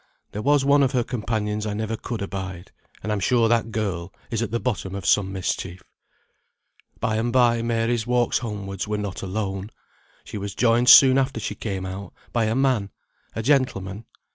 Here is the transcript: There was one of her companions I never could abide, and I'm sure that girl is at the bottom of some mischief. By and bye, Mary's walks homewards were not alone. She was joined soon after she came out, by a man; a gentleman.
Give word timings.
There 0.31 0.41
was 0.41 0.65
one 0.65 0.81
of 0.81 0.93
her 0.93 1.03
companions 1.03 1.67
I 1.67 1.75
never 1.75 1.95
could 1.95 2.23
abide, 2.23 2.71
and 3.03 3.11
I'm 3.11 3.19
sure 3.19 3.47
that 3.47 3.69
girl 3.71 4.11
is 4.31 4.41
at 4.41 4.49
the 4.49 4.59
bottom 4.59 4.95
of 4.95 5.05
some 5.05 5.31
mischief. 5.31 5.83
By 6.99 7.17
and 7.17 7.31
bye, 7.31 7.61
Mary's 7.61 8.07
walks 8.07 8.39
homewards 8.39 8.87
were 8.87 8.97
not 8.97 9.21
alone. 9.21 9.69
She 10.23 10.39
was 10.39 10.55
joined 10.55 10.89
soon 10.89 11.19
after 11.19 11.39
she 11.39 11.53
came 11.53 11.85
out, 11.85 12.13
by 12.33 12.45
a 12.45 12.55
man; 12.55 12.89
a 13.35 13.43
gentleman. 13.43 14.05